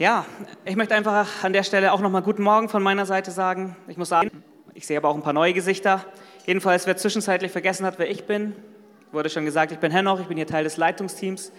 [0.00, 0.24] Ja,
[0.64, 3.76] ich möchte einfach an der Stelle auch nochmal guten Morgen von meiner Seite sagen.
[3.86, 4.30] Ich muss sagen,
[4.72, 6.06] ich sehe aber auch ein paar neue Gesichter.
[6.46, 8.56] Jedenfalls, wer zwischenzeitlich vergessen hat, wer ich bin,
[9.12, 11.52] wurde schon gesagt, ich bin Henoch, ich bin hier Teil des Leitungsteams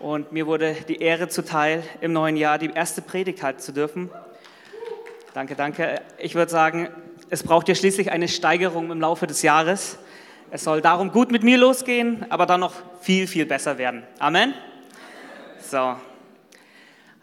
[0.00, 4.10] und mir wurde die Ehre zuteil, im neuen Jahr die erste Predigt halten zu dürfen.
[5.32, 6.02] Danke, danke.
[6.18, 6.90] Ich würde sagen,
[7.30, 9.96] es braucht ja schließlich eine Steigerung im Laufe des Jahres.
[10.50, 14.02] Es soll darum gut mit mir losgehen, aber dann noch viel, viel besser werden.
[14.18, 14.52] Amen.
[15.58, 15.96] So,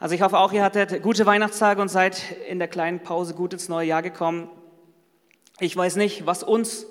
[0.01, 3.51] also ich hoffe auch, ihr hattet gute Weihnachtstage und seid in der kleinen Pause gut
[3.51, 4.49] ins neue Jahr gekommen.
[5.59, 6.85] Ich weiß nicht, was uns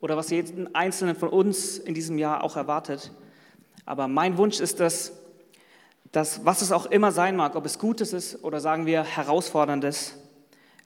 [0.00, 3.12] oder was jeden Einzelnen von uns in diesem Jahr auch erwartet.
[3.84, 5.12] Aber mein Wunsch ist es,
[6.10, 10.16] dass was es auch immer sein mag, ob es Gutes ist oder sagen wir Herausforderndes,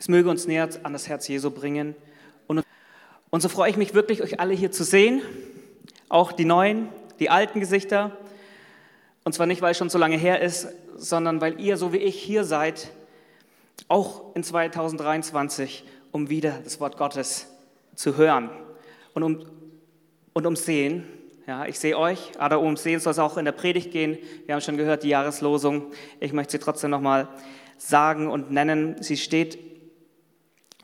[0.00, 1.94] es möge uns näher an das Herz Jesu bringen.
[2.48, 2.64] Und,
[3.30, 5.22] und so freue ich mich wirklich, euch alle hier zu sehen,
[6.08, 6.88] auch die neuen,
[7.20, 8.10] die alten Gesichter.
[9.24, 11.98] Und zwar nicht, weil es schon so lange her ist, sondern weil ihr, so wie
[11.98, 12.90] ich, hier seid,
[13.88, 17.46] auch in 2023, um wieder das Wort Gottes
[17.94, 18.50] zu hören
[19.14, 19.46] und um,
[20.32, 21.06] und um Sehen.
[21.46, 24.18] Ja, ich sehe euch, aber um Sehen soll es auch in der Predigt gehen.
[24.46, 25.92] Wir haben schon gehört, die Jahreslosung.
[26.20, 27.28] Ich möchte sie trotzdem nochmal
[27.78, 29.02] sagen und nennen.
[29.02, 29.58] Sie steht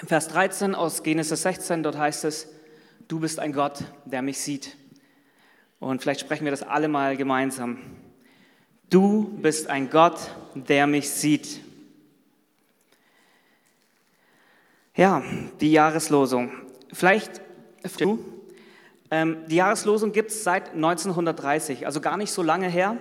[0.01, 1.83] in Vers 13 aus Genesis 16.
[1.83, 2.49] Dort heißt es,
[3.07, 4.77] du bist ein Gott, der mich sieht.
[5.79, 7.79] Und vielleicht sprechen wir das alle mal gemeinsam.
[8.91, 10.19] Du bist ein Gott,
[10.55, 11.61] der mich sieht.
[14.97, 15.23] Ja,
[15.61, 16.51] die Jahreslosung.
[16.91, 17.43] Vielleicht
[18.01, 18.19] du.
[19.11, 22.97] Ähm, die Jahreslosung gibt es seit 1930, also gar nicht so lange her.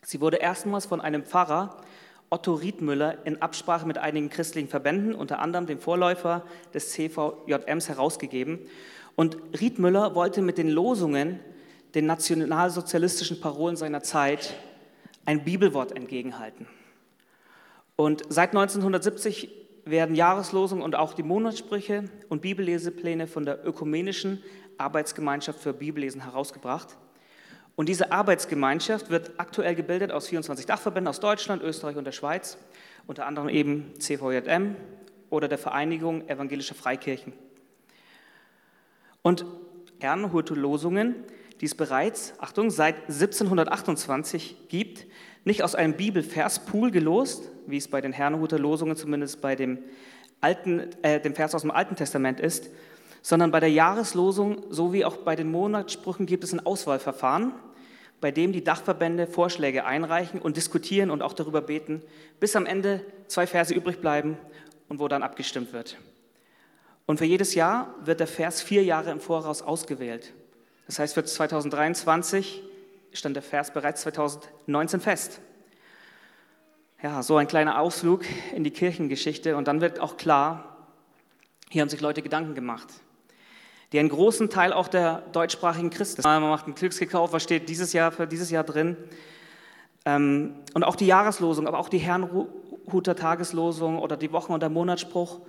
[0.00, 1.76] Sie wurde erstmals von einem Pfarrer,
[2.30, 8.60] Otto Riedmüller, in Absprache mit einigen christlichen Verbänden, unter anderem dem Vorläufer des CVJMs, herausgegeben.
[9.14, 11.40] Und Riedmüller wollte mit den Losungen
[11.94, 14.54] den nationalsozialistischen Parolen seiner Zeit
[15.24, 16.66] ein Bibelwort entgegenhalten.
[17.96, 19.50] Und seit 1970
[19.84, 24.42] werden Jahreslosungen und auch die Monatssprüche und Bibellesepläne von der Ökumenischen
[24.78, 26.96] Arbeitsgemeinschaft für Bibellesen herausgebracht.
[27.76, 32.56] Und diese Arbeitsgemeinschaft wird aktuell gebildet aus 24 Dachverbänden aus Deutschland, Österreich und der Schweiz,
[33.06, 34.76] unter anderem eben CVJM
[35.30, 37.32] oder der Vereinigung Evangelischer Freikirchen.
[39.22, 39.44] Und
[40.00, 41.16] Herrenhurte Losungen
[41.60, 45.06] die es bereits, Achtung, seit 1728 gibt,
[45.44, 49.78] nicht aus einem Bibelverspool gelost, wie es bei den Herrnhuter Losungen zumindest bei dem,
[50.40, 52.70] alten, äh, dem Vers aus dem Alten Testament ist,
[53.22, 57.52] sondern bei der Jahreslosung sowie auch bei den Monatssprüchen gibt es ein Auswahlverfahren,
[58.20, 62.02] bei dem die Dachverbände Vorschläge einreichen und diskutieren und auch darüber beten,
[62.40, 64.36] bis am Ende zwei Verse übrig bleiben
[64.88, 65.96] und wo dann abgestimmt wird.
[67.06, 70.32] Und für jedes Jahr wird der Vers vier Jahre im Voraus ausgewählt.
[70.86, 72.62] Das heißt, für 2023
[73.12, 75.40] stand der Vers bereits 2019 fest.
[77.02, 78.24] Ja, so ein kleiner Ausflug
[78.54, 80.88] in die Kirchengeschichte und dann wird auch klar,
[81.70, 82.88] hier haben sich Leute Gedanken gemacht,
[83.92, 86.22] die einen großen Teil auch der deutschsprachigen Christen.
[86.22, 88.96] Man macht einen Glücksgekauf, was steht dieses Jahr für dieses Jahr drin?
[90.04, 94.70] Ähm, und auch die Jahreslosung, aber auch die Herrnhuter Tageslosung oder die Wochen- und der
[94.70, 95.40] Monatsspruch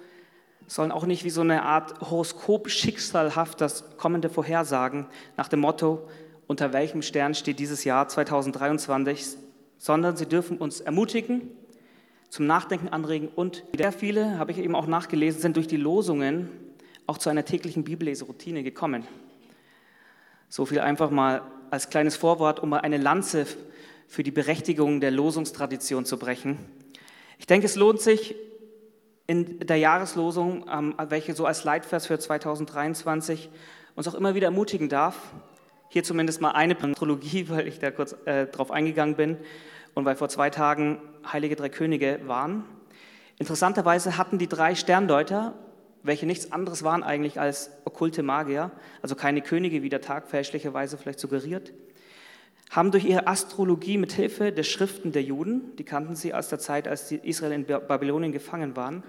[0.67, 5.05] sollen auch nicht wie so eine Art Horoskop schicksalhaft das kommende vorhersagen,
[5.37, 6.07] nach dem Motto,
[6.47, 9.37] unter welchem Stern steht dieses Jahr 2023,
[9.77, 11.49] sondern sie dürfen uns ermutigen,
[12.29, 16.49] zum Nachdenken anregen und sehr viele, habe ich eben auch nachgelesen, sind durch die Losungen
[17.07, 19.07] auch zu einer täglichen Bibelleseroutine gekommen.
[20.49, 23.45] So viel einfach mal als kleines Vorwort, um mal eine Lanze
[24.07, 26.57] für die Berechtigung der Losungstradition zu brechen.
[27.39, 28.35] Ich denke, es lohnt sich,
[29.27, 33.49] in der Jahreslosung, ähm, welche so als Leitvers für 2023
[33.95, 35.15] uns auch immer wieder ermutigen darf.
[35.89, 39.37] Hier zumindest mal eine Astrologie, weil ich da kurz äh, drauf eingegangen bin
[39.93, 40.99] und weil vor zwei Tagen
[41.31, 42.65] Heilige Drei Könige waren.
[43.37, 45.53] Interessanterweise hatten die drei Sterndeuter,
[46.03, 48.71] welche nichts anderes waren eigentlich als okkulte Magier,
[49.01, 51.73] also keine Könige, wie der Tag fälschlicherweise vielleicht suggeriert,
[52.69, 56.59] haben durch ihre Astrologie mit Hilfe der Schriften der Juden, die kannten sie aus der
[56.59, 59.03] Zeit, als Israel in Babylonien gefangen waren,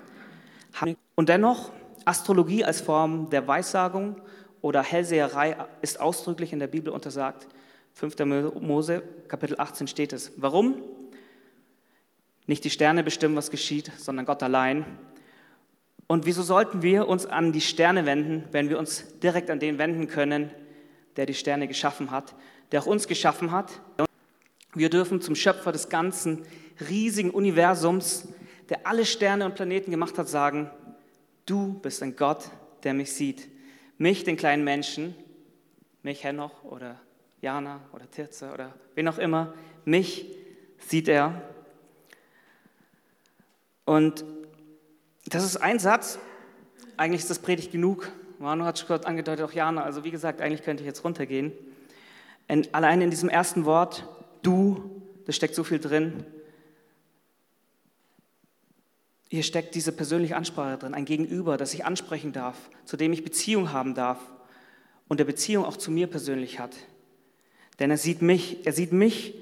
[1.14, 1.73] und dennoch
[2.05, 4.20] Astrologie als Form der Weissagung
[4.61, 7.49] oder Hellseherei ist ausdrücklich in der Bibel untersagt.
[7.94, 8.17] 5.
[8.61, 10.32] Mose, Kapitel 18 steht es.
[10.37, 10.82] Warum?
[12.47, 14.85] Nicht die Sterne bestimmen, was geschieht, sondern Gott allein.
[16.06, 19.79] Und wieso sollten wir uns an die Sterne wenden, wenn wir uns direkt an den
[19.79, 20.50] wenden können,
[21.17, 22.35] der die Sterne geschaffen hat?
[22.73, 23.81] Der auch uns geschaffen hat.
[24.75, 26.45] Wir dürfen zum Schöpfer des ganzen
[26.89, 28.29] riesigen Universums,
[28.69, 30.71] der alle Sterne und Planeten gemacht hat, sagen,
[31.47, 32.51] du bist ein Gott,
[32.83, 33.49] der mich sieht.
[33.99, 35.15] Mich, den kleinen Menschen,
[36.03, 37.01] mich Henoch oder
[37.41, 39.55] Jana oder Tirze oder wen auch immer,
[39.85, 40.27] mich
[40.79, 41.43] sieht er.
[43.85, 44.25] Und
[45.27, 46.19] das ist ein Satz,
[46.97, 48.11] eigentlich ist das Predigt genug.
[48.39, 51.53] Manu hat schon kurz angedeutet, auch Jana, also wie gesagt, eigentlich könnte ich jetzt runtergehen.
[52.49, 54.09] Und allein in diesem ersten Wort,
[54.43, 56.25] du, da steckt so viel drin.
[59.29, 63.25] Hier steckt diese persönliche Ansprache drin, ein Gegenüber, das ich ansprechen darf, zu dem ich
[63.25, 64.21] Beziehung haben darf
[65.09, 66.77] und der Beziehung auch zu mir persönlich hat.
[67.79, 69.35] Denn er sieht mich, er sieht mich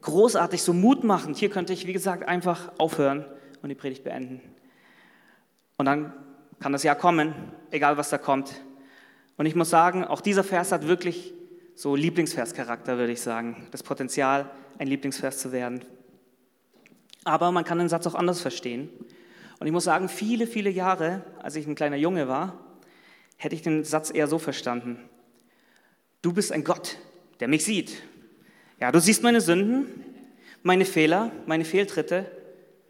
[0.00, 1.36] großartig, so mutmachend.
[1.36, 3.26] Hier könnte ich, wie gesagt, einfach aufhören
[3.62, 4.40] und die Predigt beenden.
[5.76, 6.14] Und dann
[6.58, 7.34] kann das Jahr kommen,
[7.70, 8.52] egal was da kommt.
[9.36, 11.34] Und ich muss sagen, auch dieser Vers hat wirklich
[11.80, 13.66] so Lieblingsverscharakter, würde ich sagen.
[13.70, 15.82] Das Potenzial, ein Lieblingsvers zu werden.
[17.24, 18.90] Aber man kann den Satz auch anders verstehen.
[19.58, 22.58] Und ich muss sagen, viele, viele Jahre, als ich ein kleiner Junge war,
[23.38, 24.98] hätte ich den Satz eher so verstanden.
[26.20, 26.98] Du bist ein Gott,
[27.40, 28.02] der mich sieht.
[28.78, 29.86] Ja, du siehst meine Sünden,
[30.62, 32.30] meine Fehler, meine Fehltritte,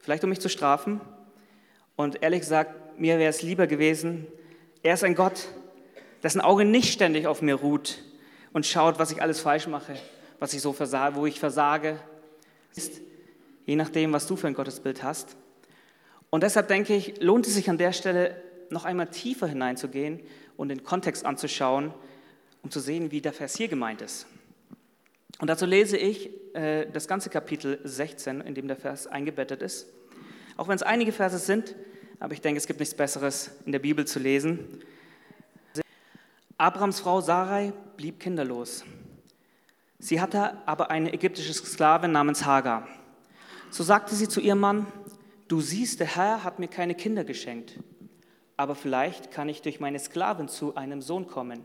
[0.01, 1.01] vielleicht um mich zu strafen.
[1.95, 4.27] Und ehrlich gesagt, mir wäre es lieber gewesen,
[4.83, 5.47] er ist ein Gott,
[6.25, 8.03] dessen Auge nicht ständig auf mir ruht
[8.53, 9.95] und schaut, was ich alles falsch mache,
[10.39, 11.99] was ich so versage, wo ich versage.
[12.75, 13.01] Ist,
[13.67, 15.37] je nachdem, was du für ein Gottesbild hast.
[16.31, 20.21] Und deshalb denke ich, lohnt es sich an der Stelle noch einmal tiefer hineinzugehen
[20.57, 21.93] und den Kontext anzuschauen,
[22.63, 24.27] um zu sehen, wie der Vers hier gemeint ist.
[25.41, 29.87] Und dazu lese ich äh, das ganze Kapitel 16, in dem der Vers eingebettet ist.
[30.57, 31.75] Auch wenn es einige Verse sind,
[32.19, 34.83] aber ich denke, es gibt nichts Besseres in der Bibel zu lesen.
[36.61, 38.85] Abrams Frau Sarai blieb kinderlos.
[39.99, 42.87] Sie hatte aber eine ägyptische Sklavin namens Hagar.
[43.71, 44.87] So sagte sie zu ihrem Mann,
[45.49, 47.81] du siehst, der Herr hat mir keine Kinder geschenkt,
[48.59, 51.65] aber vielleicht kann ich durch meine Sklavin zu einem Sohn kommen.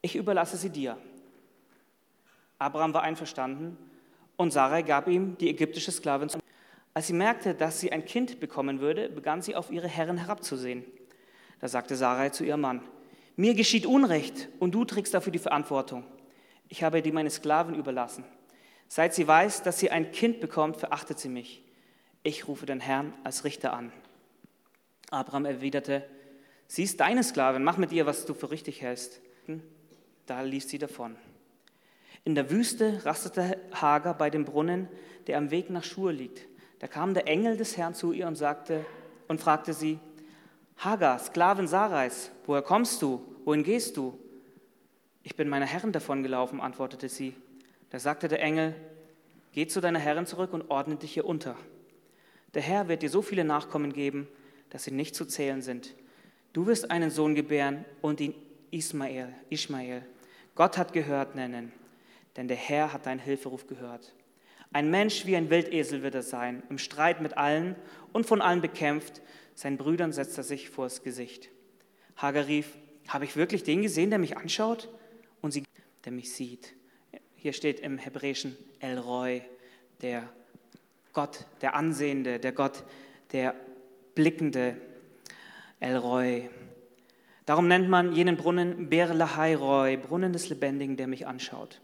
[0.00, 0.96] Ich überlasse sie dir.
[2.58, 3.76] Abraham war einverstanden
[4.38, 6.30] und Sarai gab ihm die ägyptische Sklavin.
[6.94, 10.82] Als sie merkte, dass sie ein Kind bekommen würde, begann sie auf ihre Herren herabzusehen.
[11.60, 12.80] Da sagte Sarai zu ihrem Mann,
[13.38, 16.04] mir geschieht Unrecht und du trägst dafür die Verantwortung.
[16.68, 18.24] Ich habe dir meine Sklavin überlassen.
[18.88, 21.62] Seit sie weiß, dass sie ein Kind bekommt, verachtet sie mich.
[22.24, 23.92] Ich rufe den Herrn als Richter an.
[25.10, 26.04] Abraham erwiderte,
[26.66, 29.20] sie ist deine Sklavin, mach mit ihr, was du für richtig hältst.
[30.26, 31.14] Da lief sie davon.
[32.24, 34.88] In der Wüste rastete Hagar bei dem Brunnen,
[35.28, 36.44] der am Weg nach Schur liegt.
[36.80, 38.84] Da kam der Engel des Herrn zu ihr und sagte
[39.28, 40.00] und fragte sie:
[40.78, 43.20] Hagar, Sklavin Sarais, woher kommst du?
[43.44, 44.16] Wohin gehst du?
[45.24, 47.34] Ich bin meiner Herrin davongelaufen, antwortete sie.
[47.90, 48.74] Da sagte der Engel:
[49.52, 51.56] Geh zu deiner Herrin zurück und ordne dich hier unter.
[52.54, 54.28] Der Herr wird dir so viele Nachkommen geben,
[54.70, 55.94] dass sie nicht zu zählen sind.
[56.52, 58.34] Du wirst einen Sohn gebären und ihn
[58.70, 60.02] Ismael, Ishmael,
[60.54, 61.72] Gott hat gehört nennen,
[62.36, 64.12] denn der Herr hat deinen Hilferuf gehört.
[64.72, 67.74] Ein Mensch wie ein Wildesel wird er sein, im Streit mit allen
[68.12, 69.22] und von allen bekämpft.
[69.58, 71.48] Seinen Brüdern setzt er sich vors Gesicht.
[72.14, 72.76] Hagar rief,
[73.08, 74.88] habe ich wirklich den gesehen, der mich anschaut?
[75.40, 75.64] Und sie,
[76.04, 76.76] der mich sieht.
[77.34, 79.42] Hier steht im Hebräischen El Roy,
[80.00, 80.28] der
[81.12, 82.84] Gott, der Ansehende, der Gott,
[83.32, 83.56] der
[84.14, 84.76] Blickende,
[85.80, 86.48] El Roy.
[87.44, 91.80] Darum nennt man jenen Brunnen Ber Lahai Roy, Brunnen des Lebendigen, der mich anschaut.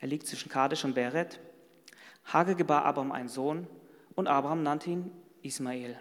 [0.00, 1.40] Er liegt zwischen Kadesh und Beret.
[2.24, 3.66] Hagar gebar Abraham einen Sohn
[4.14, 5.10] und Abraham nannte ihn
[5.42, 6.00] Ismael.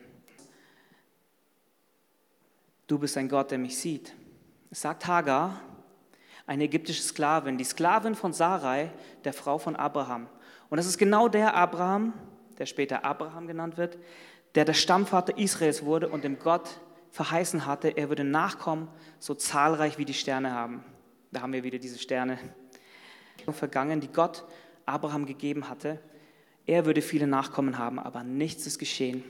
[2.91, 4.13] Du bist ein Gott, der mich sieht.
[4.69, 5.61] Es sagt Hagar,
[6.45, 8.91] eine ägyptische Sklavin, die Sklavin von Sarai,
[9.23, 10.27] der Frau von Abraham.
[10.69, 12.11] Und das ist genau der Abraham,
[12.59, 13.97] der später Abraham genannt wird,
[14.55, 16.81] der der Stammvater Israels wurde und dem Gott
[17.11, 20.83] verheißen hatte, er würde Nachkommen so zahlreich wie die Sterne haben.
[21.31, 22.39] Da haben wir wieder diese Sterne
[23.53, 24.43] vergangen, die Gott
[24.85, 25.97] Abraham gegeben hatte.
[26.65, 29.23] Er würde viele Nachkommen haben, aber nichts ist geschehen.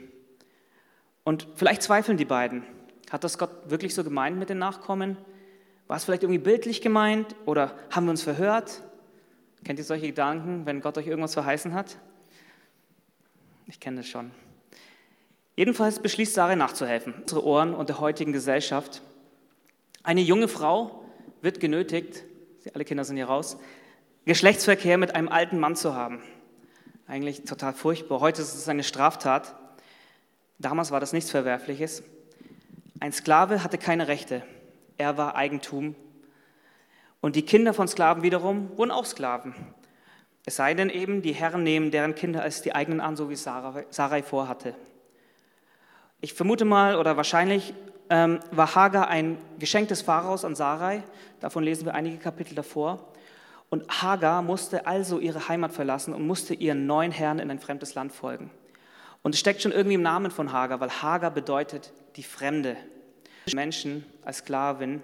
[1.23, 2.63] Und vielleicht zweifeln die beiden.
[3.11, 5.17] Hat das Gott wirklich so gemeint mit den Nachkommen?
[5.87, 8.81] War es vielleicht irgendwie bildlich gemeint oder haben wir uns verhört?
[9.65, 11.97] Kennt ihr solche Gedanken, wenn Gott euch irgendwas verheißen hat?
[13.67, 14.31] Ich kenne das schon.
[15.57, 19.01] Jedenfalls beschließt Sarah nachzuhelfen, unsere Ohren und der heutigen Gesellschaft.
[20.03, 21.03] Eine junge Frau
[21.41, 22.23] wird genötigt,
[22.73, 23.57] alle Kinder sind hier raus,
[24.23, 26.21] Geschlechtsverkehr mit einem alten Mann zu haben.
[27.07, 28.21] Eigentlich total furchtbar.
[28.21, 29.53] Heute ist es eine Straftat.
[30.59, 32.03] Damals war das nichts Verwerfliches.
[33.01, 34.43] Ein Sklave hatte keine Rechte.
[35.00, 35.96] Er war Eigentum.
[37.20, 39.55] Und die Kinder von Sklaven wiederum wurden auch Sklaven.
[40.46, 43.36] Es sei denn eben, die Herren nehmen deren Kinder als die eigenen an, so wie
[43.36, 44.75] Sarai vorhatte.
[46.20, 47.74] Ich vermute mal oder wahrscheinlich
[48.12, 51.01] ähm, war Hagar ein Geschenk des Pharaos an Sarai.
[51.39, 53.08] Davon lesen wir einige Kapitel davor.
[53.72, 57.96] Und Hagar musste also ihre Heimat verlassen und musste ihren neuen Herrn in ein fremdes
[57.96, 58.51] Land folgen.
[59.23, 62.77] Und es steckt schon irgendwie im Namen von Hagar, weil Hagar bedeutet die Fremde.
[63.53, 65.01] Menschen als Sklavin.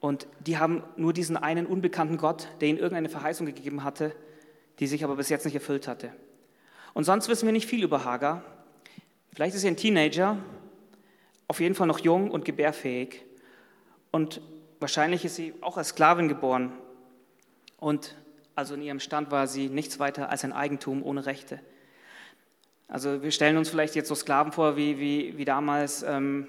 [0.00, 4.14] Und die haben nur diesen einen unbekannten Gott, der ihnen irgendeine Verheißung gegeben hatte,
[4.78, 6.12] die sich aber bis jetzt nicht erfüllt hatte.
[6.94, 8.42] Und sonst wissen wir nicht viel über Hagar.
[9.32, 10.38] Vielleicht ist sie ein Teenager,
[11.48, 13.24] auf jeden Fall noch jung und gebärfähig.
[14.10, 14.40] Und
[14.80, 16.72] wahrscheinlich ist sie auch als Sklavin geboren.
[17.78, 18.16] Und
[18.54, 21.60] also in ihrem Stand war sie nichts weiter als ein Eigentum ohne Rechte.
[22.92, 26.46] Also wir stellen uns vielleicht jetzt so Sklaven vor wie, wie, wie damals ähm,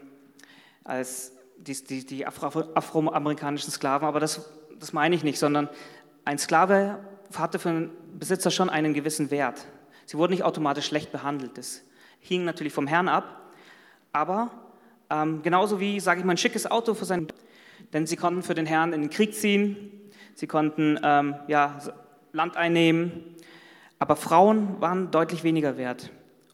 [0.83, 5.69] als die, die, die afroamerikanischen Sklaven, aber das, das meine ich nicht, sondern
[6.25, 6.99] ein Sklave
[7.33, 9.65] hatte für einen Besitzer schon einen gewissen Wert.
[10.05, 11.57] Sie wurden nicht automatisch schlecht behandelt.
[11.57, 11.81] Das
[12.19, 13.53] hing natürlich vom Herrn ab,
[14.11, 14.51] aber
[15.09, 17.27] ähm, genauso wie, sage ich mal, ein schickes Auto für seinen,
[17.93, 21.79] denn sie konnten für den Herrn in den Krieg ziehen, sie konnten ähm, ja,
[22.33, 23.23] Land einnehmen,
[23.97, 26.11] aber Frauen waren deutlich weniger wert.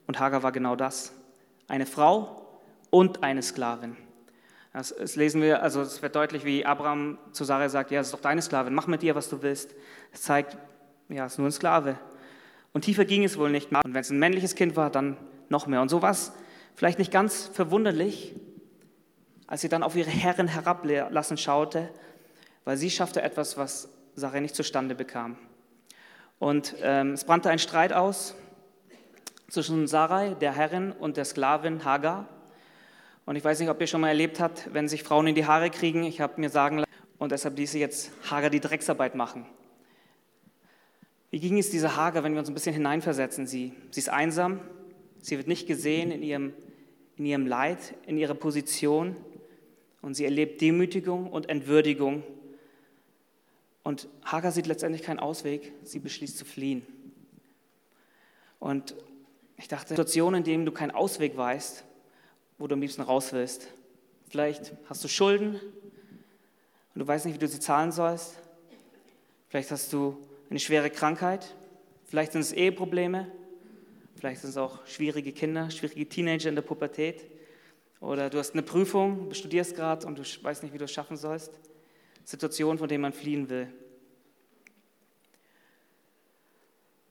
[0.09, 1.13] Und Hagar war genau das.
[1.67, 2.41] Eine Frau
[2.89, 3.95] und eine Sklavin.
[4.73, 8.07] Das, das lesen wir, also es wird deutlich, wie Abraham zu Sarah sagt, ja, es
[8.07, 9.75] ist doch deine Sklavin, mach mit ihr, was du willst.
[10.11, 10.57] Es zeigt,
[11.09, 11.95] ja, es ist nur ein Sklave.
[12.73, 13.71] Und tiefer ging es wohl nicht.
[13.71, 15.15] Und wenn es ein männliches Kind war, dann
[15.47, 15.79] noch mehr.
[15.79, 16.31] Und so war es
[16.73, 18.33] vielleicht nicht ganz verwunderlich,
[19.45, 21.87] als sie dann auf ihre Herren herablassen schaute,
[22.65, 25.37] weil sie schaffte etwas, was Sarah nicht zustande bekam.
[26.39, 28.33] Und ähm, es brannte ein Streit aus
[29.49, 32.27] zwischen Sarai, der Herrin, und der Sklavin Hagar.
[33.25, 35.45] Und ich weiß nicht, ob ihr schon mal erlebt habt, wenn sich Frauen in die
[35.45, 36.03] Haare kriegen.
[36.03, 39.45] Ich habe mir sagen lassen, und deshalb ließ sie jetzt Hagar die Drecksarbeit machen.
[41.31, 43.45] Wie ging es dieser Hagar, wenn wir uns ein bisschen hineinversetzen?
[43.45, 44.61] Sie, sie ist einsam,
[45.21, 46.53] sie wird nicht gesehen in ihrem,
[47.17, 49.15] in ihrem Leid, in ihrer Position
[50.01, 52.23] und sie erlebt Demütigung und Entwürdigung.
[53.83, 56.85] Und Hagar sieht letztendlich keinen Ausweg, sie beschließt zu fliehen.
[58.59, 58.95] Und
[59.59, 61.83] ich dachte, Situationen, in denen du keinen Ausweg weißt,
[62.57, 63.67] wo du am liebsten raus willst.
[64.29, 65.55] Vielleicht hast du Schulden
[66.95, 68.39] und du weißt nicht, wie du sie zahlen sollst.
[69.49, 70.17] Vielleicht hast du
[70.49, 71.55] eine schwere Krankheit.
[72.05, 73.29] Vielleicht sind es Eheprobleme.
[74.15, 77.25] Vielleicht sind es auch schwierige Kinder, schwierige Teenager in der Pubertät.
[77.99, 80.91] Oder du hast eine Prüfung, du studierst gerade und du weißt nicht, wie du es
[80.91, 81.59] schaffen sollst.
[82.23, 83.67] Situationen, von denen man fliehen will.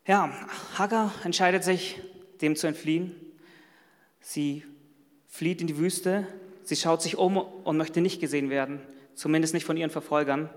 [0.06, 0.32] Ja,
[0.78, 2.00] Hagar entscheidet sich,
[2.40, 3.14] dem zu entfliehen.
[4.20, 4.64] Sie
[5.28, 6.26] flieht in die Wüste,
[6.64, 8.80] sie schaut sich um und möchte nicht gesehen werden,
[9.14, 10.50] zumindest nicht von ihren Verfolgern.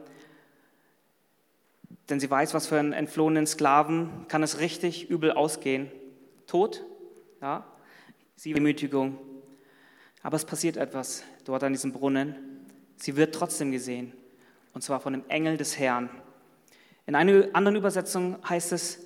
[2.10, 5.92] Denn sie weiß, was für einen entflohenen Sklaven kann es richtig übel ausgehen.
[6.48, 6.84] Tod,
[7.42, 7.66] ja,
[8.36, 9.18] sie Demütigung.
[10.24, 12.36] Aber es passiert etwas dort an diesem Brunnen.
[12.98, 14.14] Sie wird trotzdem gesehen,
[14.74, 16.10] und zwar von dem Engel des Herrn.
[17.08, 19.00] In einer anderen Übersetzung heißt es,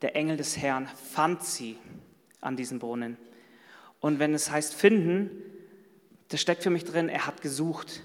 [0.00, 1.78] der Engel des Herrn fand sie
[2.42, 3.16] an diesem Brunnen.
[4.00, 5.30] Und wenn es heißt finden,
[6.28, 8.02] das steckt für mich drin, er hat gesucht.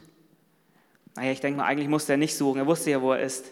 [1.15, 3.51] Naja, ich denke mal, eigentlich musste er nicht suchen, er wusste ja, wo er ist.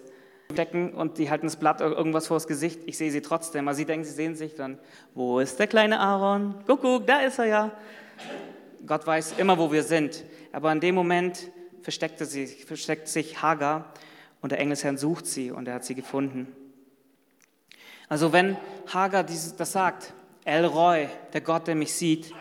[0.53, 3.67] Stecken und die halten das Blatt irgendwas vor das Gesicht, ich sehe sie trotzdem.
[3.67, 4.77] Aber sie denken, sie sehen sich dann,
[5.15, 6.55] wo ist der kleine Aaron?
[6.67, 7.71] Guck, guck, da ist er ja.
[8.85, 10.23] Gott weiß immer, wo wir sind.
[10.51, 11.49] Aber in dem Moment
[11.81, 13.91] versteckte sie, versteckt sich Hagar
[14.41, 16.55] und der Engelsherrn sucht sie und er hat sie gefunden.
[18.07, 18.57] Also wenn
[18.93, 20.13] Hagar das sagt,
[20.45, 22.31] El Roy, der Gott, der mich sieht,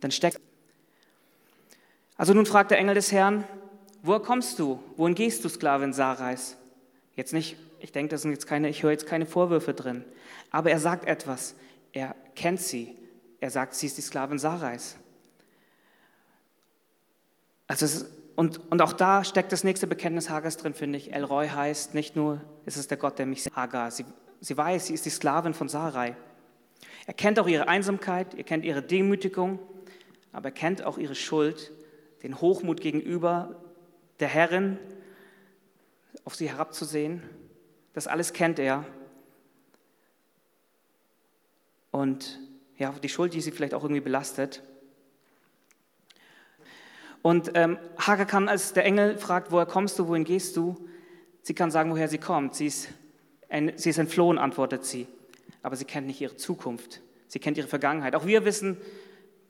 [0.00, 0.40] dann steckt.
[2.16, 3.44] Also nun fragt der Engel des Herrn,
[4.02, 4.80] woher kommst du?
[4.96, 6.56] Wohin gehst du, Sklavin Sarais?
[7.16, 10.04] Jetzt nicht, ich denke, das sind jetzt keine, ich höre jetzt keine Vorwürfe drin.
[10.50, 11.56] Aber er sagt etwas.
[11.92, 12.96] Er kennt sie.
[13.40, 14.96] Er sagt, sie ist die Sklavin Sarais.
[17.66, 21.12] Also ist, und, und auch da steckt das nächste Bekenntnis Hagers drin, finde ich.
[21.12, 23.56] El Roy heißt nicht nur, es ist der Gott, der mich sieht.
[23.56, 23.90] Hagar.
[23.90, 24.04] Sie,
[24.40, 26.14] sie weiß, sie ist die Sklavin von Sarai.
[27.06, 29.58] Er kennt auch ihre Einsamkeit, er kennt ihre Demütigung,
[30.32, 31.72] aber er kennt auch ihre Schuld,
[32.22, 33.56] den Hochmut gegenüber
[34.20, 34.78] der Herrin,
[36.24, 37.22] auf sie herabzusehen.
[37.94, 38.84] Das alles kennt er.
[41.90, 42.38] Und
[42.76, 44.62] ja, die Schuld, die sie vielleicht auch irgendwie belastet.
[47.22, 50.88] Und ähm, Hagar kann, als der Engel fragt, woher kommst du, wohin gehst du,
[51.42, 52.54] sie kann sagen, woher sie kommt.
[52.54, 52.88] Sie ist,
[53.48, 55.06] ein, sie ist entflohen, antwortet sie
[55.62, 57.00] aber sie kennt nicht ihre Zukunft.
[57.28, 58.14] Sie kennt ihre Vergangenheit.
[58.14, 58.76] Auch wir wissen,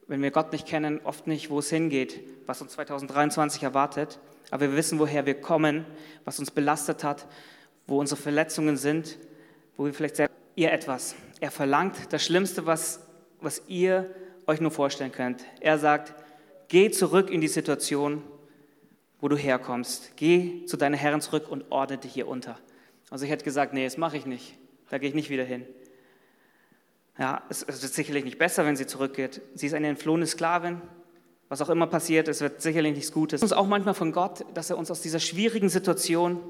[0.07, 4.19] wenn wir Gott nicht kennen, oft nicht, wo es hingeht, was uns 2023 erwartet.
[4.51, 5.87] Aber wir wissen, woher wir kommen,
[6.25, 7.27] was uns belastet hat,
[7.87, 9.19] wo unsere Verletzungen sind,
[9.77, 11.15] wo wir vielleicht selbst ihr etwas.
[11.41, 13.01] Er verlangt das Schlimmste, was,
[13.41, 14.15] was ihr
[14.47, 15.45] euch nur vorstellen könnt.
[15.61, 16.15] Er sagt,
[16.69, 18.23] geh zurück in die Situation,
[19.21, 20.17] wo du herkommst.
[20.17, 22.59] Geh zu deinen Herren zurück und ordne dich hier unter.
[23.11, 24.57] Also ich hätte gesagt, nee, das mache ich nicht.
[24.89, 25.65] Da gehe ich nicht wieder hin.
[27.21, 29.43] Ja, es, es wird sicherlich nicht besser, wenn sie zurückgeht.
[29.55, 30.81] Sie ist eine entflohene Sklavin.
[31.51, 33.43] Was auch immer passiert, es wird sicherlich nichts Gutes.
[33.43, 36.41] Es ist auch manchmal von Gott, dass er uns aus dieser schwierigen Situation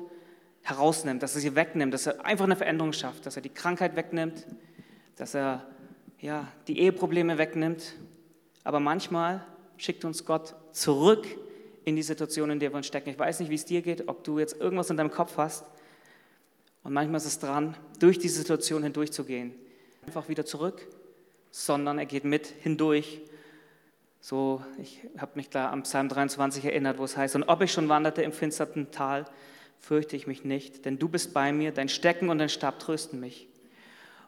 [0.63, 3.97] herausnimmt, dass er sie wegnimmt, dass er einfach eine Veränderung schafft, dass er die Krankheit
[3.97, 4.47] wegnimmt,
[5.17, 5.67] dass er
[6.21, 7.95] ja, die Eheprobleme wegnimmt.
[8.63, 9.45] Aber manchmal
[9.77, 11.27] schickt uns Gott zurück
[11.85, 13.09] in die Situation, in der wir uns stecken.
[13.09, 15.65] Ich weiß nicht, wie es dir geht, ob du jetzt irgendwas in deinem Kopf hast.
[16.85, 19.53] Und manchmal ist es dran, durch diese Situation hindurchzugehen.
[20.07, 20.87] Einfach wieder zurück,
[21.51, 23.21] sondern er geht mit hindurch.
[24.21, 27.73] So, ich habe mich klar am Psalm 23 erinnert, wo es heißt, und ob ich
[27.73, 29.25] schon wanderte im finsterten Tal,
[29.79, 33.19] fürchte ich mich nicht, denn du bist bei mir, dein Stecken und dein Stab trösten
[33.19, 33.49] mich.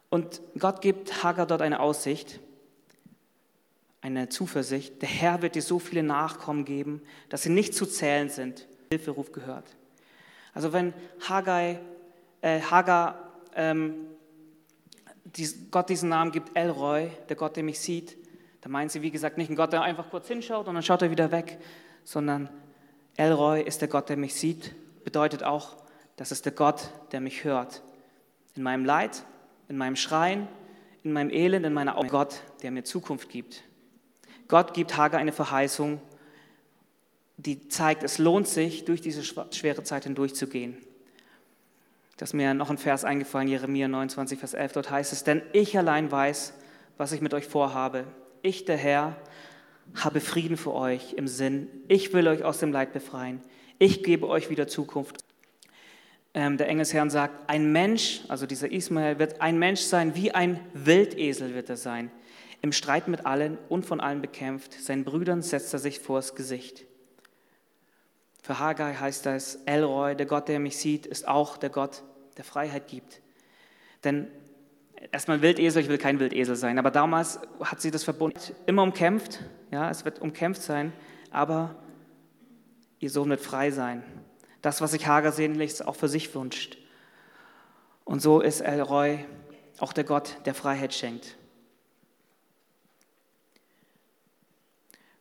[0.09, 2.41] Und Gott gibt Hagar dort eine Aussicht,
[4.01, 5.01] eine Zuversicht.
[5.01, 8.67] Der Herr wird dir so viele Nachkommen geben, dass sie nicht zu zählen sind.
[8.91, 9.65] Hilferuf gehört.
[10.55, 10.93] Also wenn
[11.27, 11.81] Haggai,
[12.43, 14.07] äh, Hagar ähm,
[15.71, 18.17] Gott diesen Namen gibt, Elroy, der Gott, der mich sieht,
[18.61, 21.03] dann meint sie, wie gesagt, nicht ein Gott, der einfach kurz hinschaut und dann schaut
[21.03, 21.59] er wieder weg,
[22.05, 22.49] sondern
[23.17, 24.75] Elroy ist der Gott, der mich sieht,
[25.05, 25.77] bedeutet auch,
[26.17, 27.83] das ist der Gott, der mich hört.
[28.55, 29.25] In meinem Leid,
[29.69, 30.49] in meinem Schreien,
[31.03, 32.09] in meinem Elend, in meiner Augen.
[32.09, 33.65] Gott, der mir Zukunft gibt.
[34.49, 36.01] Gott gibt Hagar eine Verheißung,
[37.39, 40.77] die zeigt, es lohnt sich, durch diese schwere Zeit hindurchzugehen.
[42.17, 45.43] Da ist mir noch ein Vers eingefallen, Jeremia 29, Vers 11, dort heißt es, denn
[45.53, 46.55] ich allein weiß,
[46.97, 48.05] was ich mit euch vorhabe.
[48.43, 49.17] Ich, der Herr,
[49.95, 51.69] habe Frieden für euch im Sinn.
[51.89, 53.41] Ich will euch aus dem Leid befreien.
[53.79, 55.25] Ich gebe euch wieder Zukunft.
[56.35, 60.61] Ähm, der Engelsherrn sagt, ein Mensch, also dieser Ismael, wird ein Mensch sein, wie ein
[60.73, 62.11] Wildesel wird er sein
[62.63, 64.73] im Streit mit allen und von allen bekämpft.
[64.81, 66.85] Seinen Brüdern setzt er sich vors Gesicht.
[68.43, 72.03] Für Haggai heißt das, Elroy, der Gott, der mich sieht, ist auch der Gott,
[72.37, 73.21] der Freiheit gibt.
[74.03, 74.29] Denn
[75.13, 79.41] erstmal Wildesel, ich will kein Wildesel sein, aber damals hat sie das verbunden, immer umkämpft,
[79.71, 80.93] ja, es wird umkämpft sein,
[81.31, 81.77] aber
[82.99, 84.03] ihr Sohn wird frei sein.
[84.61, 86.79] Das, was sich Hagar sehnlichst auch für sich wünscht.
[88.05, 89.25] Und so ist Elroy
[89.79, 91.37] auch der Gott, der Freiheit schenkt.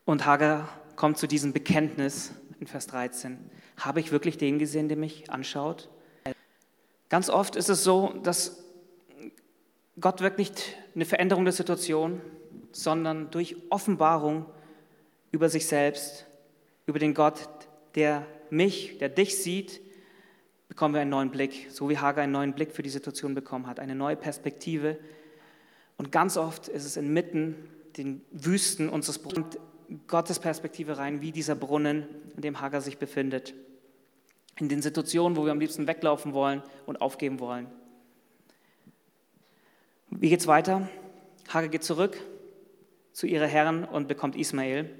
[0.04, 0.68] Und Hagar
[1.02, 3.36] kommt zu diesem Bekenntnis in Vers 13.
[3.76, 5.88] Habe ich wirklich den gesehen, der mich anschaut?
[7.08, 8.62] Ganz oft ist es so, dass
[9.98, 12.20] Gott wirkt nicht eine Veränderung der Situation,
[12.70, 14.46] sondern durch Offenbarung
[15.32, 16.24] über sich selbst,
[16.86, 17.48] über den Gott,
[17.96, 19.80] der mich, der dich sieht,
[20.68, 23.66] bekommen wir einen neuen Blick, so wie Hagar einen neuen Blick für die Situation bekommen
[23.66, 25.00] hat, eine neue Perspektive.
[25.96, 27.56] Und ganz oft ist es inmitten
[27.96, 29.58] den Wüsten unseres Brunnens
[30.06, 33.54] Gottes Perspektive rein, wie dieser Brunnen, in dem Hagar sich befindet.
[34.58, 37.66] In den Situationen, wo wir am liebsten weglaufen wollen und aufgeben wollen.
[40.10, 40.88] Wie geht es weiter?
[41.48, 42.18] Hagar geht zurück
[43.12, 44.90] zu ihrer Herren und bekommt Ismael.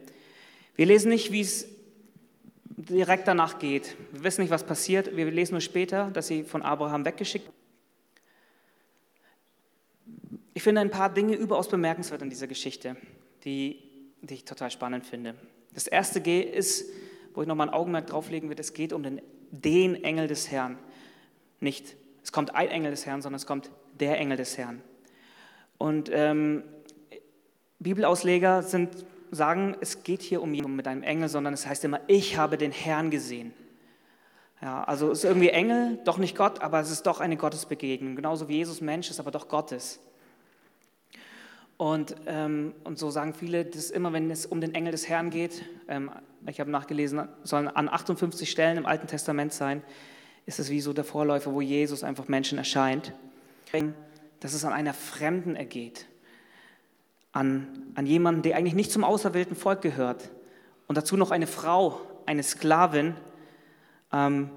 [0.75, 1.69] Wir lesen nicht, wie es
[2.65, 3.97] direkt danach geht.
[4.13, 5.17] Wir wissen nicht, was passiert.
[5.17, 7.49] Wir lesen nur später, dass sie von Abraham weggeschickt
[10.55, 12.97] Ich finde ein paar Dinge überaus bemerkenswert in dieser Geschichte,
[13.45, 13.92] die
[14.23, 15.35] die ich total spannend finde.
[15.75, 16.89] Das erste G ist,
[17.35, 20.79] wo ich nochmal ein Augenmerk drauflegen will, es geht um den, den Engel des Herrn.
[21.61, 24.83] Nicht, es kommt ein Engel des Herrn, sondern es kommt der Engel des Herrn.
[25.79, 26.63] Und ähm,
[27.79, 32.01] Bibelausleger sind, sagen, es geht hier um jemanden mit einem Engel, sondern es heißt immer,
[32.07, 33.53] ich habe den Herrn gesehen.
[34.61, 38.15] Ja, also es ist irgendwie Engel, doch nicht Gott, aber es ist doch eine Gottesbegegnung.
[38.15, 39.99] Genauso wie Jesus Mensch ist, aber doch Gottes.
[41.83, 45.31] Und, ähm, und so sagen viele, dass immer, wenn es um den Engel des Herrn
[45.31, 46.13] geht, ähm,
[46.47, 49.83] ich habe nachgelesen, sollen an 58 Stellen im Alten Testament sein,
[50.47, 53.13] ist es wie so der Vorläufer, wo Jesus einfach Menschen erscheint,
[54.39, 56.07] dass es an einer Fremden ergeht,
[57.33, 57.67] an,
[57.97, 60.31] an jemanden, der eigentlich nicht zum auserwählten Volk gehört.
[60.87, 63.17] Und dazu noch eine Frau, eine Sklavin.
[64.13, 64.51] Ähm,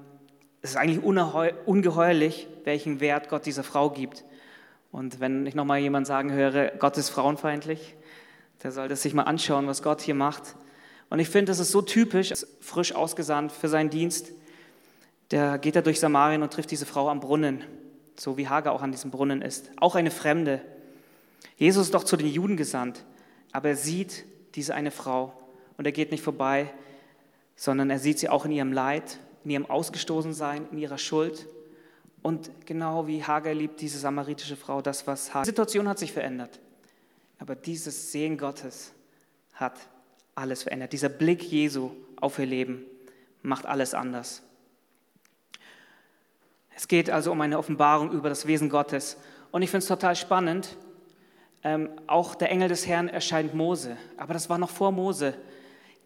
[0.62, 4.24] es ist eigentlich ungeheuerlich, welchen Wert Gott dieser Frau gibt.
[4.96, 7.96] Und wenn ich nochmal jemand sagen höre, Gott ist frauenfeindlich,
[8.62, 10.56] der soll das sich mal anschauen, was Gott hier macht.
[11.10, 14.32] Und ich finde, das ist so typisch, frisch ausgesandt für seinen Dienst.
[15.32, 17.62] Der geht da durch Samarien und trifft diese Frau am Brunnen,
[18.18, 19.70] so wie Hagar auch an diesem Brunnen ist.
[19.76, 20.62] Auch eine Fremde.
[21.58, 23.04] Jesus ist doch zu den Juden gesandt,
[23.52, 25.34] aber er sieht diese eine Frau
[25.76, 26.72] und er geht nicht vorbei,
[27.54, 31.46] sondern er sieht sie auch in ihrem Leid, in ihrem Ausgestoßensein, in ihrer Schuld.
[32.26, 35.44] Und genau wie Hagar liebt diese samaritische Frau das, was Hagar.
[35.44, 36.58] Die Situation hat sich verändert.
[37.38, 38.92] Aber dieses Sehen Gottes
[39.54, 39.78] hat
[40.34, 40.92] alles verändert.
[40.92, 42.84] Dieser Blick Jesu auf ihr Leben
[43.42, 44.42] macht alles anders.
[46.74, 49.18] Es geht also um eine Offenbarung über das Wesen Gottes.
[49.52, 50.76] Und ich finde es total spannend,
[51.62, 53.96] ähm, auch der Engel des Herrn erscheint Mose.
[54.16, 55.34] Aber das war noch vor Mose.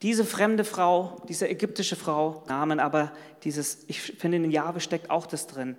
[0.02, 3.11] Diese fremde Frau, diese ägyptische Frau, Namen, aber
[3.42, 5.78] dieses, ich finde, in Jahwe steckt auch das drin.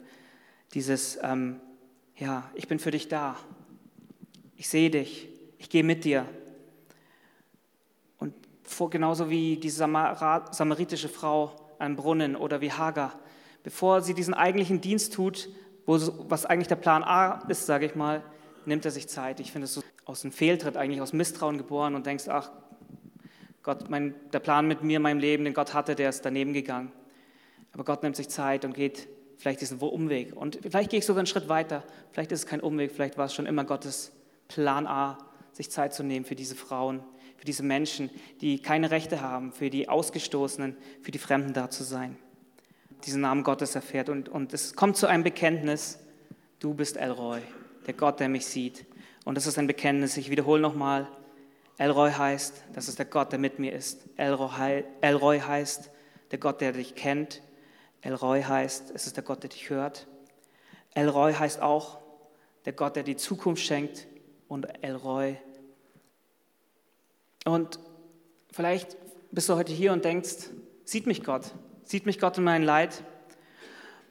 [0.73, 1.59] Dieses, ähm,
[2.15, 3.35] ja, ich bin für dich da.
[4.55, 5.27] Ich sehe dich.
[5.57, 6.25] Ich gehe mit dir.
[8.17, 13.19] Und vor, genauso wie diese samaritische Frau am Brunnen oder wie Hagar,
[13.63, 15.49] bevor sie diesen eigentlichen Dienst tut,
[15.85, 18.23] wo, was eigentlich der Plan A ist, sage ich mal,
[18.65, 19.39] nimmt er sich Zeit.
[19.39, 22.51] Ich finde es so aus dem Fehltritt, eigentlich aus Misstrauen geboren und denkst, ach,
[23.63, 26.91] Gott, mein, der Plan mit mir, meinem Leben, den Gott hatte, der ist daneben gegangen.
[27.73, 29.07] Aber Gott nimmt sich Zeit und geht
[29.41, 30.35] vielleicht diesen Umweg.
[30.35, 31.83] Und vielleicht gehe ich sogar einen Schritt weiter.
[32.11, 34.11] Vielleicht ist es kein Umweg, vielleicht war es schon immer Gottes
[34.47, 35.17] Plan A,
[35.51, 37.03] sich Zeit zu nehmen für diese Frauen,
[37.37, 41.83] für diese Menschen, die keine Rechte haben, für die Ausgestoßenen, für die Fremden da zu
[41.83, 42.17] sein.
[43.05, 44.09] Diesen Namen Gottes erfährt.
[44.09, 45.97] Und, und es kommt zu einem Bekenntnis,
[46.59, 47.39] du bist Elroy,
[47.87, 48.85] der Gott, der mich sieht.
[49.25, 51.07] Und das ist ein Bekenntnis, ich wiederhole nochmal,
[51.79, 54.01] Elroy heißt, das ist der Gott, der mit mir ist.
[54.17, 55.89] Elroy, Elroy heißt,
[56.29, 57.41] der Gott, der dich kennt.
[58.01, 60.07] Elroy heißt, es ist der Gott, der dich hört.
[60.93, 61.99] Elroy heißt auch,
[62.65, 64.07] der Gott, der die Zukunft schenkt.
[64.47, 65.37] Und Elroy.
[67.45, 67.79] Und
[68.51, 68.97] vielleicht
[69.31, 70.49] bist du heute hier und denkst,
[70.83, 71.53] sieht mich Gott,
[71.85, 73.03] sieht mich Gott in meinem Leid.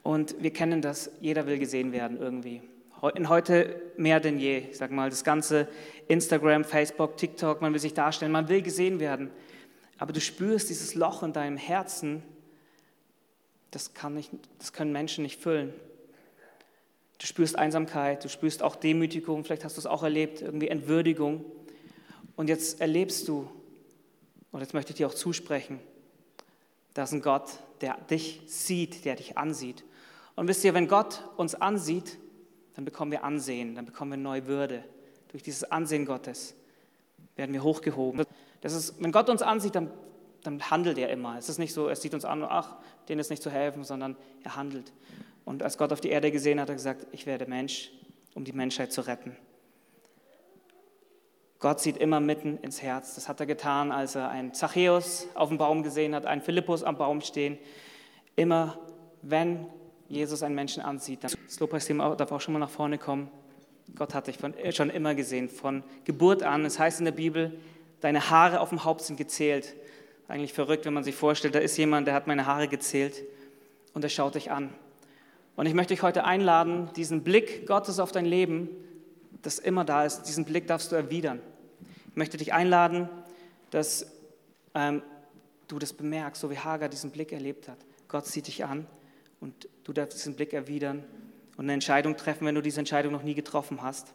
[0.03, 2.63] Und wir kennen das, jeder will gesehen werden irgendwie
[3.03, 4.59] heute mehr denn je.
[4.71, 5.69] Ich sage mal, das ganze
[6.09, 9.31] Instagram, Facebook, TikTok, man will sich darstellen, man will gesehen werden.
[9.99, 12.23] Aber du spürst dieses Loch in deinem Herzen,
[13.71, 15.73] das, kann nicht, das können Menschen nicht füllen.
[17.19, 21.45] Du spürst Einsamkeit, du spürst auch Demütigung, vielleicht hast du es auch erlebt, irgendwie Entwürdigung.
[22.35, 23.51] Und jetzt erlebst du,
[24.53, 25.79] und jetzt möchte ich dir auch zusprechen,
[26.95, 27.51] da ist ein Gott,
[27.83, 29.85] der dich sieht, der dich ansieht.
[30.35, 32.19] Und wisst ihr, wenn Gott uns ansieht,
[32.75, 34.83] dann bekommen wir Ansehen, dann bekommen wir neue Würde.
[35.29, 36.55] Durch dieses Ansehen Gottes
[37.37, 38.25] werden wir hochgehoben.
[38.63, 39.91] Das ist, wenn Gott uns ansieht, dann,
[40.43, 41.37] dann handelt er immer.
[41.37, 42.77] Es ist nicht so, er sieht uns an, ach,
[43.09, 44.93] denen ist nicht zu helfen, sondern er handelt.
[45.45, 47.91] Und als Gott auf die Erde gesehen hat, hat er gesagt, ich werde Mensch,
[48.35, 49.37] um die Menschheit zu retten.
[51.59, 53.15] Gott sieht immer mitten ins Herz.
[53.15, 56.83] Das hat er getan, als er einen Zachäus auf dem Baum gesehen hat, einen Philippus
[56.83, 57.59] am Baum stehen.
[58.35, 58.79] Immer,
[59.21, 59.67] wenn
[60.09, 61.23] Jesus einen Menschen ansieht.
[61.23, 63.31] Das Lobpreisteam darf auch schon mal nach vorne kommen.
[63.95, 66.65] Gott hat dich von, schon immer gesehen, von Geburt an.
[66.65, 67.59] Es heißt in der Bibel,
[68.01, 69.75] deine Haare auf dem Haupt sind gezählt.
[70.31, 73.25] Eigentlich verrückt, wenn man sich vorstellt, da ist jemand, der hat meine Haare gezählt
[73.95, 74.73] und er schaut dich an.
[75.57, 78.69] Und ich möchte dich heute einladen, diesen Blick Gottes auf dein Leben,
[79.43, 81.41] das immer da ist, diesen Blick darfst du erwidern.
[82.11, 83.09] Ich möchte dich einladen,
[83.73, 84.07] dass
[84.77, 85.03] ähm,
[85.67, 87.79] du das bemerkst, so wie Hagar diesen Blick erlebt hat.
[88.07, 88.87] Gott sieht dich an
[89.41, 91.03] und du darfst diesen Blick erwidern
[91.57, 94.15] und eine Entscheidung treffen, wenn du diese Entscheidung noch nie getroffen hast.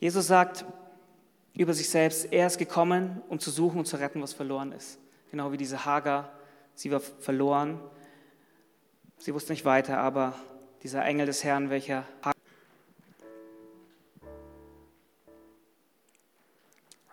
[0.00, 0.64] Jesus sagt
[1.56, 4.98] über sich selbst, er ist gekommen, um zu suchen und zu retten, was verloren ist.
[5.30, 6.32] Genau wie diese Hagar,
[6.74, 7.80] sie war verloren.
[9.18, 10.34] Sie wusste nicht weiter, aber
[10.82, 12.04] dieser Engel des Herrn, welcher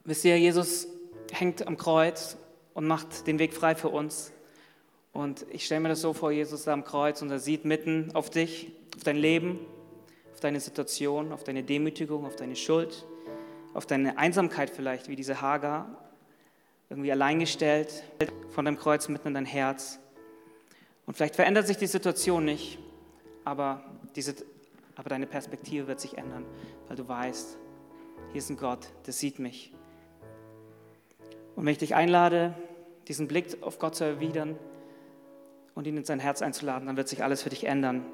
[0.03, 0.87] Wisst ihr, Jesus
[1.31, 2.35] hängt am Kreuz
[2.73, 4.31] und macht den Weg frei für uns.
[5.13, 8.11] Und ich stelle mir das so vor, Jesus da am Kreuz und er sieht mitten
[8.15, 9.59] auf dich, auf dein Leben,
[10.33, 13.05] auf deine Situation, auf deine Demütigung, auf deine Schuld,
[13.73, 15.87] auf deine Einsamkeit vielleicht, wie diese Hagar,
[16.89, 18.03] irgendwie alleingestellt
[18.49, 19.99] von deinem Kreuz mitten in dein Herz.
[21.05, 22.79] Und vielleicht verändert sich die Situation nicht,
[23.45, 23.83] aber,
[24.15, 24.35] diese,
[24.95, 26.45] aber deine Perspektive wird sich ändern,
[26.87, 27.57] weil du weißt,
[28.31, 29.73] hier ist ein Gott, der sieht mich.
[31.55, 32.53] Und wenn ich dich einlade,
[33.07, 34.57] diesen Blick auf Gott zu erwidern,
[35.75, 38.05] und ihn in sein Herz einzuladen, dann wird sich alles für dich ändern.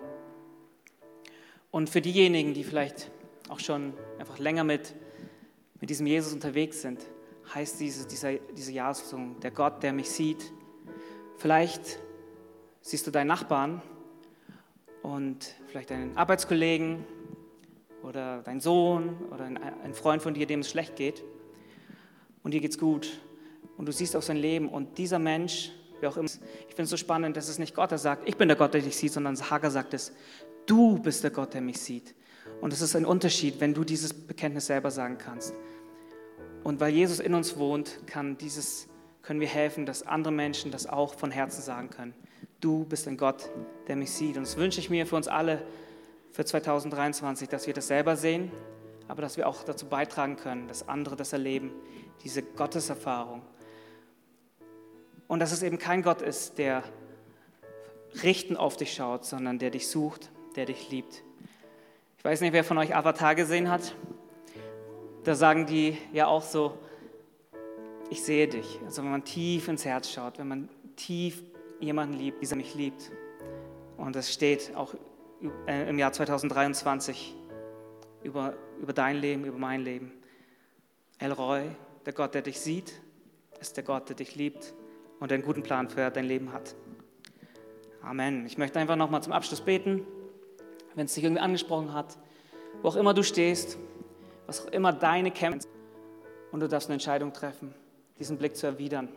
[1.71, 3.11] Und für diejenigen, die vielleicht
[3.49, 4.93] auch schon einfach länger mit,
[5.79, 6.99] mit diesem Jesus unterwegs sind,
[7.53, 10.51] heißt diese, dieser, diese Jahressong, der Gott, der mich sieht.
[11.37, 11.99] Vielleicht
[12.81, 13.81] siehst du deinen Nachbarn
[15.03, 17.05] und vielleicht deinen Arbeitskollegen
[18.03, 21.23] oder deinen Sohn oder einen Freund von dir, dem es schlecht geht
[22.43, 23.21] und dir geht's gut
[23.77, 26.29] und du siehst auch sein Leben und dieser Mensch wie auch immer.
[26.29, 28.73] Ich finde es so spannend, dass es nicht Gott, der sagt, ich bin der Gott,
[28.73, 30.13] der dich sieht, sondern Hagar sagt es,
[30.65, 32.13] du bist der Gott, der mich sieht.
[32.61, 35.53] Und es ist ein Unterschied, wenn du dieses Bekenntnis selber sagen kannst.
[36.63, 38.87] Und weil Jesus in uns wohnt, kann dieses,
[39.21, 42.13] können wir helfen, dass andere Menschen das auch von Herzen sagen können.
[42.59, 43.49] Du bist ein Gott,
[43.87, 44.37] der mich sieht.
[44.37, 45.61] Und das wünsche ich mir für uns alle
[46.31, 48.51] für 2023, dass wir das selber sehen,
[49.07, 51.71] aber dass wir auch dazu beitragen können, dass andere das erleben,
[52.23, 53.43] diese Gotteserfahrung.
[55.27, 56.83] Und dass es eben kein Gott ist, der
[58.23, 61.23] richten auf dich schaut, sondern der dich sucht, der dich liebt.
[62.17, 63.95] Ich weiß nicht, wer von euch Avatar gesehen hat.
[65.23, 66.77] da sagen die ja auch so,
[68.09, 68.79] ich sehe dich.
[68.85, 71.43] Also wenn man tief ins Herz schaut, wenn man tief
[71.79, 73.11] jemanden liebt, dieser mich liebt.
[73.97, 74.95] Und das steht auch
[75.67, 77.35] äh, im Jahr 2023
[78.23, 80.11] über, über dein Leben, über mein Leben.
[81.19, 81.63] El Roy,
[82.05, 82.93] der Gott, der dich sieht,
[83.59, 84.73] ist der Gott, der dich liebt
[85.19, 86.75] und einen guten Plan für dein Leben hat.
[88.01, 88.45] Amen.
[88.45, 90.05] Ich möchte einfach nochmal zum Abschluss beten,
[90.97, 92.17] wenn es dich irgendwie angesprochen hat,
[92.81, 93.77] wo auch immer du stehst,
[94.47, 95.67] was auch immer deine Kämpfe
[96.51, 97.73] und du darfst eine Entscheidung treffen,
[98.19, 99.07] diesen Blick zu erwidern.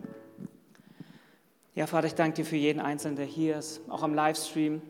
[1.74, 4.82] Ja, Vater, ich danke dir für jeden Einzelnen, der hier ist, auch am Livestream.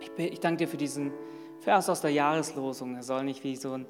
[0.00, 1.12] Ich, ich danke dir für diesen
[1.60, 2.96] Vers aus der Jahreslosung.
[2.96, 3.86] Er soll nicht wie so ein,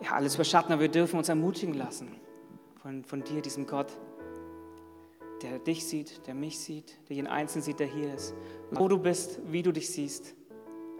[0.00, 2.12] ja, alles überschatten, aber wir dürfen uns ermutigen lassen
[2.80, 3.92] von, von dir, diesem Gott,
[5.42, 8.34] der dich sieht, der mich sieht, der jeden Einzelnen sieht, der hier ist.
[8.70, 10.34] wo du bist, wie du dich siehst.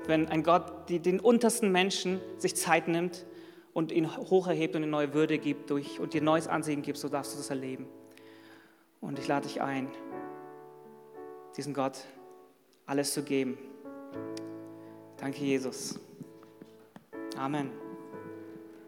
[0.06, 3.24] Wenn ein Gott die, den untersten Menschen sich Zeit nimmt
[3.72, 6.98] und ihn hoch erhebt und eine neue Würde gibt durch, und dir neues Ansehen gibt,
[6.98, 7.86] so darfst du das erleben.
[9.00, 9.88] Und ich lade dich ein,
[11.56, 11.98] diesen Gott
[12.86, 13.58] alles zu geben.
[15.16, 15.98] Danke, Jesus.
[17.36, 17.83] Amen.